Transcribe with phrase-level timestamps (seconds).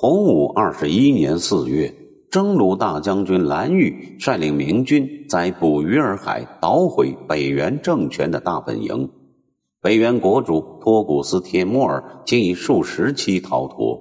[0.00, 1.92] 洪武二十一年四月，
[2.30, 9.10] 征虏大将军蓝玉率领明军在捕鱼儿海捣毁北元政权的大本营。
[9.82, 14.00] 北元国主托古斯铁木儿竟以数十骑逃脱。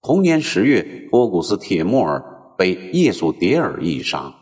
[0.00, 2.24] 同年十月，托古斯铁木儿
[2.56, 4.34] 被叶素迭尔一杀。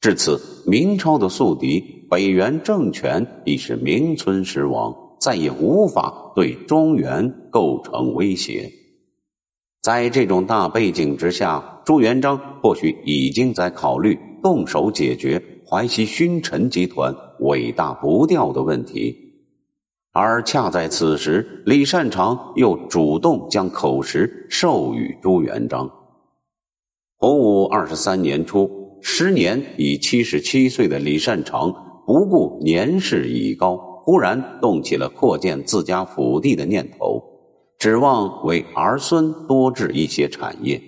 [0.00, 8.70] 至此，明朝的宿敌北元政权已是名存实亡，再也无法对中原构成威胁。
[9.82, 19.12] 在这种大背景之下，朱元璋或许已经在考虑动手解决淮西勋臣集团尾大不掉的问题，
[20.12, 25.90] 而恰在此时，李善长又主动将口实授予朱元璋。
[27.16, 28.70] 洪武二十三年初，
[29.02, 31.72] 时年已七十七岁的李善长
[32.06, 37.20] 不顾年事已高，忽然动起了扩建自家府地的念头。
[37.82, 40.80] 指望为儿孙多置一些产业，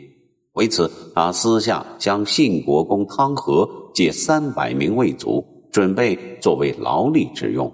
[0.52, 7.68] 为此，他私下向信国公汤和借三百名卫卒，准备作为劳力之用。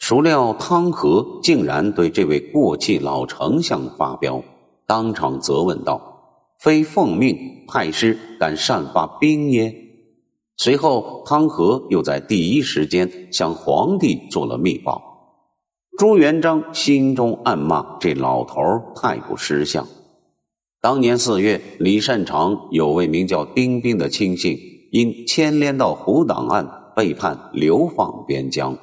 [0.00, 4.42] 孰料汤和竟然对这位过气老丞相发飙，
[4.88, 6.02] 当场责问道
[6.58, 9.72] ：“非奉命派师，敢擅发兵耶？”
[10.58, 15.05] 随后，汤和又在第一时间向皇帝做了密报。
[15.98, 18.60] 朱元璋心中暗骂这老头
[18.94, 19.86] 太不识相。
[20.82, 24.58] 当年四月，李善长有位名叫丁兵的亲信，
[24.92, 28.76] 因牵连到胡党案，被判流放边疆。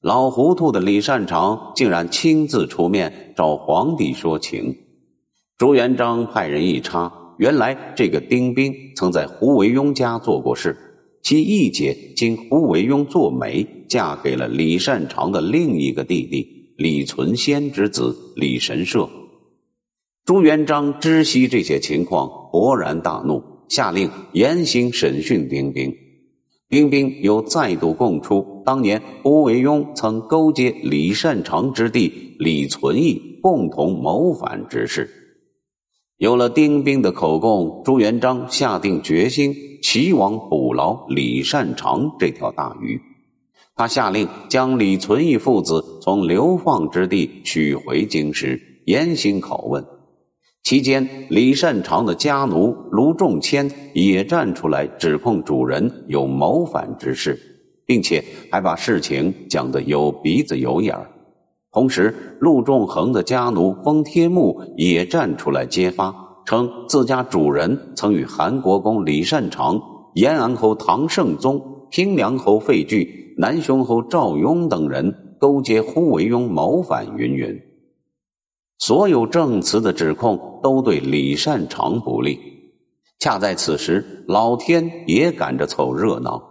[0.00, 4.76] 老糊涂的李善长竟然亲自出面找皇帝说情。
[5.56, 10.76] 朱元璋派人一查，原来这个丁兵曾在胡惟庸家做过事。
[11.22, 19.08] 其义姐经胡惟庸做媒，嫁给了李善长的另一个弟弟李存先之子李神社。
[20.24, 25.94] 朱元璋知悉这些情况，勃然大怒，下令严刑审讯丁兵。
[26.68, 35.21] 丁兵又再度供出，当年胡惟庸曾勾结李善长之弟李存义，共同谋反之事。
[36.22, 39.52] 有了丁兵的口供，朱元璋下定决心，
[39.82, 43.00] 齐王捕捞李善长这条大鱼。
[43.74, 48.56] 他下令将李存义父子从流放之地取回京师，
[48.86, 49.84] 严刑拷问。
[50.62, 57.36] 期间，李善长的家奴卢仲谦也站出来指控主人有谋反之事，
[57.84, 61.10] 并且还把事情讲得有鼻子有眼儿。
[61.72, 69.80] 同时，陆仲衡的家奴封天木也站出来揭发，称自家主人曾与韩国公李善长、
[70.12, 77.58] 延安侯唐圣宗、平凉侯费聚、南雄侯赵雍等人勾结胡惟庸谋反，云云。
[78.78, 82.38] 所有证词的指控都对李善长不利。
[83.18, 86.42] 恰在此时，老天也赶着凑热闹，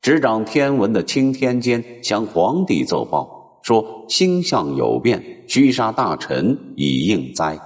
[0.00, 3.39] 执掌天文的钦天监向皇帝奏报。
[3.62, 7.58] 说星象有变，须杀大臣以应灾。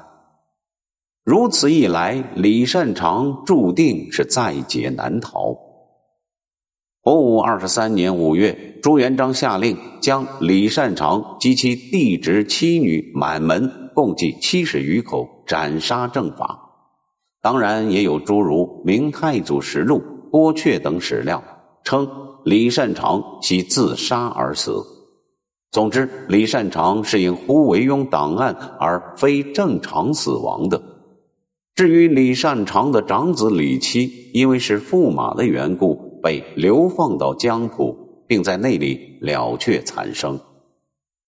[1.25, 5.57] 如此一来，李善长注定是在劫难逃。
[7.01, 16.61] 洪武二十三年五月，朱元璋下令将李善长及其弟侄妻女满门共计七十余口斩杀正法。
[17.43, 19.99] 当然，也有诸如《明太祖实录》
[20.31, 21.45] 《剥却等史料，
[21.85, 22.09] 称
[22.45, 24.83] 李善长系自杀而死。
[25.75, 30.81] 总之，李善长是因胡惟庸档案而非正常死亡的。
[31.75, 40.39] 至于李善长的长子李七，因为是驸马的缘故，被流放到江浦，并在那里了却残生。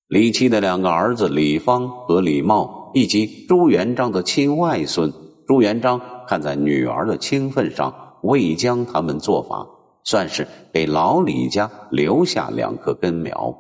[0.07, 5.13] 李七的两个儿子李芳和李茂，以及朱元璋的亲外孙，
[5.49, 7.93] 朱元璋看在女儿的亲分上，
[8.23, 9.67] 未将他们做法，
[10.05, 13.53] 算是给老李家留下两棵根苗。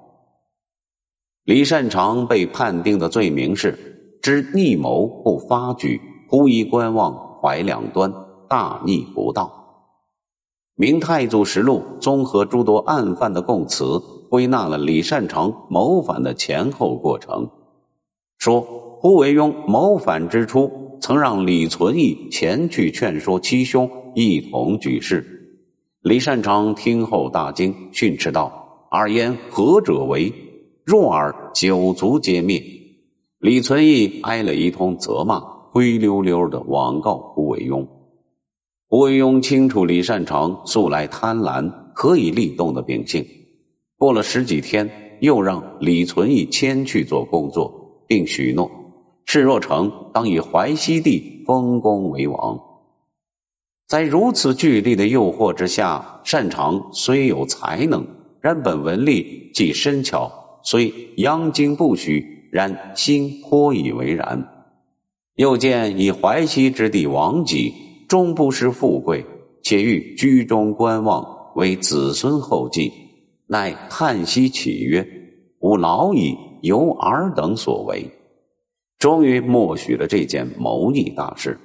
[1.46, 8.12] 李善长被判定的罪名是：知逆谋不发举，忽一观望，怀两端，
[8.48, 9.44] 大逆不道。
[10.74, 13.96] 《明太祖实录》综合诸多案犯的供词，
[14.28, 17.48] 归纳了李善长谋反的前后过程。
[18.38, 25.24] 说胡惟庸谋反之初，曾让李存义前去劝说七兄一同举事。
[26.02, 30.32] 李善长听后大惊，训斥道：“二焉何者为？”
[30.86, 32.62] 若尔九族皆灭，
[33.40, 35.40] 李存义挨了一通责骂，
[35.72, 37.84] 灰溜溜的网告胡惟庸。
[38.86, 43.26] 胡惟庸清楚李善长素来贪婪、可以立动的秉性，
[43.98, 48.70] 过了十几天，又让李存义迁去做工作，并许诺：
[49.24, 52.56] 示若成当以淮西地丰功为王。
[53.88, 58.06] 在如此巨力的诱惑之下，擅长虽有才能，
[58.40, 60.30] 然本文力既深巧，
[60.66, 64.66] 虽央经不虚，然心颇以为然。
[65.36, 67.72] 又见以淮西之地王己，
[68.08, 69.24] 终不失富贵，
[69.62, 71.24] 且欲居中观望，
[71.54, 72.92] 为子孙后继，
[73.46, 75.06] 乃叹息起曰
[75.62, 78.10] ：“吾老矣，由尔等所为。”
[78.98, 81.56] 终于默许了这件谋逆大事。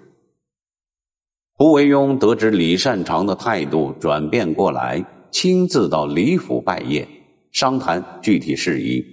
[1.54, 7.04] 胡惟庸得知李善长的态度转变过来，亲自到李府拜谒，
[7.52, 9.04] 商谈具体事宜。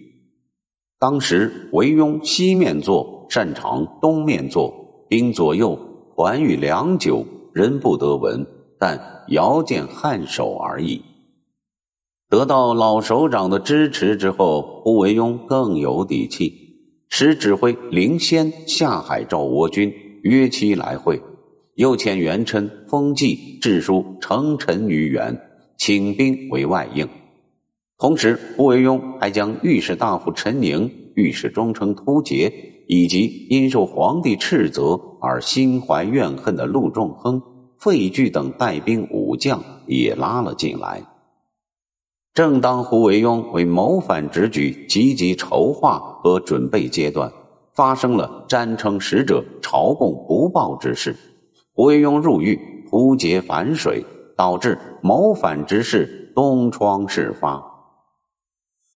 [0.98, 3.16] 当时惟庸西面坐。
[3.30, 5.78] 擅长东面坐，兵左右
[6.14, 8.46] 环遇良久，人不得闻，
[8.78, 8.98] 但
[9.28, 11.02] 遥见颔首而已。
[12.30, 16.50] 得到老首长的支持之后，胡惟庸更有底气，
[17.10, 19.92] 使指挥灵仙下海召倭军，
[20.22, 21.20] 约期来会，
[21.74, 25.38] 又遣元琛、封纪致书成臣于元，
[25.76, 27.06] 请兵为外应。
[27.98, 32.74] 同时，胡惟庸还将御史大夫陈宁、御史中丞突厥。
[32.90, 37.42] 以及因受皇帝斥责而心怀怨恨的陆仲亨、
[37.78, 41.02] 费聚等带兵武将也拉了进来。
[42.32, 47.30] 正当胡惟庸为谋反之举积极筹划和准备阶段，
[47.74, 51.14] 发生了詹称使者朝贡不报之事。
[51.74, 52.58] 胡惟庸入狱，
[52.88, 54.02] 突厥反水，
[54.34, 57.77] 导致谋反之事东窗事发。